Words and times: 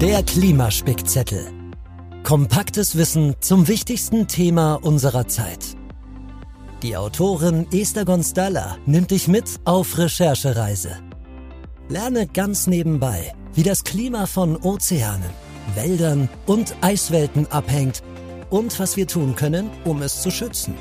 Der 0.00 0.22
Klimaspickzettel. 0.22 1.44
Kompaktes 2.22 2.96
Wissen 2.96 3.34
zum 3.40 3.66
wichtigsten 3.66 4.28
Thema 4.28 4.74
unserer 4.74 5.26
Zeit. 5.26 5.76
Die 6.84 6.96
Autorin 6.96 7.66
Esther 7.72 8.04
Gonstalla 8.04 8.78
nimmt 8.86 9.10
dich 9.10 9.26
mit 9.26 9.58
auf 9.64 9.98
Recherchereise. 9.98 11.00
Lerne 11.88 12.28
ganz 12.28 12.68
nebenbei, 12.68 13.34
wie 13.54 13.64
das 13.64 13.82
Klima 13.82 14.26
von 14.26 14.56
Ozeanen, 14.58 15.30
Wäldern 15.74 16.28
und 16.46 16.76
Eiswelten 16.80 17.48
abhängt 17.50 18.04
und 18.50 18.78
was 18.78 18.96
wir 18.96 19.08
tun 19.08 19.34
können, 19.34 19.68
um 19.84 20.00
es 20.02 20.22
zu 20.22 20.30
schützen. 20.30 20.74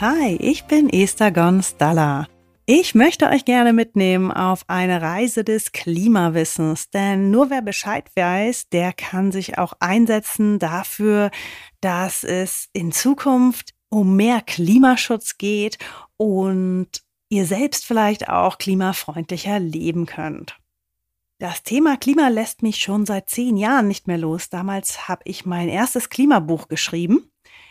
Hi, 0.00 0.36
ich 0.40 0.64
bin 0.64 0.88
Esther 0.88 1.32
Gonstalla. 1.32 2.28
Ich 2.68 2.96
möchte 2.96 3.28
euch 3.28 3.44
gerne 3.44 3.72
mitnehmen 3.72 4.32
auf 4.32 4.64
eine 4.66 5.00
Reise 5.00 5.44
des 5.44 5.70
Klimawissens, 5.70 6.90
denn 6.90 7.30
nur 7.30 7.48
wer 7.48 7.62
Bescheid 7.62 8.10
weiß, 8.16 8.70
der 8.70 8.92
kann 8.92 9.30
sich 9.30 9.56
auch 9.56 9.74
einsetzen 9.78 10.58
dafür, 10.58 11.30
dass 11.80 12.24
es 12.24 12.68
in 12.72 12.90
Zukunft 12.90 13.72
um 13.88 14.16
mehr 14.16 14.40
Klimaschutz 14.40 15.38
geht 15.38 15.78
und 16.16 16.88
ihr 17.28 17.46
selbst 17.46 17.86
vielleicht 17.86 18.28
auch 18.28 18.58
klimafreundlicher 18.58 19.60
leben 19.60 20.06
könnt. 20.06 20.58
Das 21.38 21.62
Thema 21.62 21.96
Klima 21.96 22.26
lässt 22.26 22.64
mich 22.64 22.78
schon 22.78 23.06
seit 23.06 23.30
zehn 23.30 23.56
Jahren 23.56 23.86
nicht 23.86 24.08
mehr 24.08 24.18
los. 24.18 24.48
Damals 24.48 25.06
habe 25.06 25.22
ich 25.26 25.46
mein 25.46 25.68
erstes 25.68 26.08
Klimabuch 26.08 26.66
geschrieben 26.66 27.30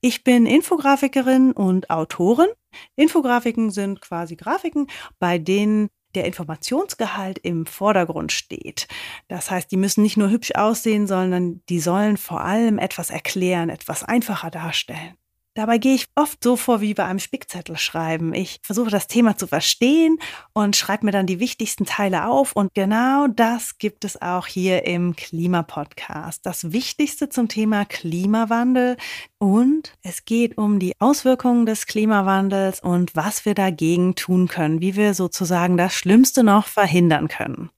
ich 0.00 0.24
bin 0.24 0.46
Infografikerin 0.46 1.52
und 1.52 1.90
Autorin. 1.90 2.48
Infografiken 2.96 3.70
sind 3.70 4.00
quasi 4.00 4.36
Grafiken, 4.36 4.88
bei 5.18 5.38
denen 5.38 5.88
der 6.14 6.24
Informationsgehalt 6.24 7.38
im 7.38 7.66
Vordergrund 7.66 8.32
steht. 8.32 8.88
Das 9.28 9.50
heißt, 9.50 9.70
die 9.70 9.76
müssen 9.76 10.02
nicht 10.02 10.16
nur 10.16 10.30
hübsch 10.30 10.52
aussehen, 10.54 11.06
sondern 11.06 11.62
die 11.68 11.80
sollen 11.80 12.16
vor 12.16 12.40
allem 12.40 12.78
etwas 12.78 13.10
erklären, 13.10 13.68
etwas 13.68 14.02
einfacher 14.02 14.50
darstellen. 14.50 15.14
Dabei 15.56 15.78
gehe 15.78 15.94
ich 15.94 16.04
oft 16.14 16.44
so 16.44 16.54
vor 16.54 16.82
wie 16.82 16.92
bei 16.92 17.06
einem 17.06 17.18
Spickzettel 17.18 17.78
schreiben. 17.78 18.34
Ich 18.34 18.58
versuche 18.62 18.90
das 18.90 19.06
Thema 19.06 19.38
zu 19.38 19.46
verstehen 19.46 20.18
und 20.52 20.76
schreibe 20.76 21.06
mir 21.06 21.12
dann 21.12 21.24
die 21.24 21.40
wichtigsten 21.40 21.86
Teile 21.86 22.26
auf. 22.26 22.52
Und 22.52 22.74
genau 22.74 23.26
das 23.26 23.78
gibt 23.78 24.04
es 24.04 24.20
auch 24.20 24.46
hier 24.46 24.84
im 24.84 25.16
Klimapodcast. 25.16 26.44
Das 26.44 26.72
Wichtigste 26.72 27.30
zum 27.30 27.48
Thema 27.48 27.86
Klimawandel. 27.86 28.98
Und 29.38 29.94
es 30.02 30.26
geht 30.26 30.58
um 30.58 30.78
die 30.78 30.92
Auswirkungen 30.98 31.64
des 31.64 31.86
Klimawandels 31.86 32.80
und 32.80 33.16
was 33.16 33.46
wir 33.46 33.54
dagegen 33.54 34.14
tun 34.14 34.48
können, 34.48 34.82
wie 34.82 34.94
wir 34.94 35.14
sozusagen 35.14 35.78
das 35.78 35.94
Schlimmste 35.94 36.44
noch 36.44 36.66
verhindern 36.66 37.28
können. 37.28 37.70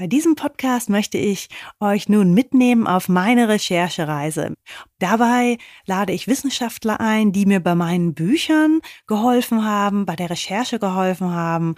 Bei 0.00 0.06
diesem 0.06 0.34
Podcast 0.34 0.88
möchte 0.88 1.18
ich 1.18 1.50
euch 1.78 2.08
nun 2.08 2.32
mitnehmen 2.32 2.86
auf 2.86 3.10
meine 3.10 3.48
Recherchereise. 3.48 4.54
Dabei 4.98 5.58
lade 5.84 6.14
ich 6.14 6.26
Wissenschaftler 6.26 7.00
ein, 7.00 7.32
die 7.32 7.44
mir 7.44 7.60
bei 7.60 7.74
meinen 7.74 8.14
Büchern 8.14 8.80
geholfen 9.06 9.62
haben, 9.62 10.06
bei 10.06 10.16
der 10.16 10.30
Recherche 10.30 10.78
geholfen 10.78 11.34
haben 11.34 11.74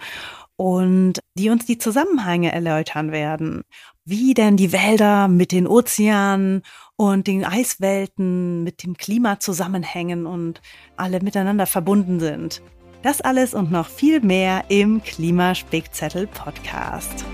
und 0.55 1.19
die 1.37 1.49
uns 1.49 1.65
die 1.65 1.77
Zusammenhänge 1.77 2.53
erläutern 2.53 3.11
werden. 3.11 3.63
Wie 4.05 4.33
denn 4.33 4.55
die 4.55 4.71
Wälder 4.71 5.27
mit 5.27 5.51
den 5.51 5.67
Ozeanen 5.67 6.61
und 6.95 7.27
den 7.27 7.43
Eiswelten 7.43 8.63
mit 8.63 8.83
dem 8.83 8.95
Klima 8.95 9.41
zusammenhängen 9.41 10.27
und 10.27 10.61
alle 10.95 11.19
miteinander 11.19 11.65
verbunden 11.65 12.21
sind. 12.21 12.61
Das 13.01 13.19
alles 13.19 13.53
und 13.53 13.69
noch 13.69 13.89
viel 13.89 14.21
mehr 14.21 14.63
im 14.69 15.03
Klimaspickzettel 15.03 16.27
Podcast. 16.27 17.25